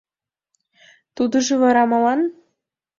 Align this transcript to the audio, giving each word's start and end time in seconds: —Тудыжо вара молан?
—Тудыжо 1.15 1.53
вара 1.63 1.83
молан? 1.89 2.21